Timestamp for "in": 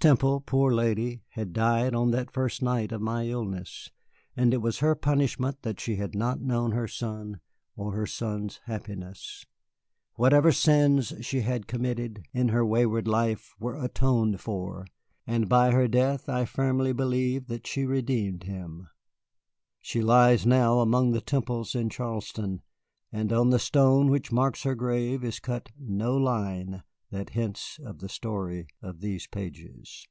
12.32-12.48, 21.76-21.90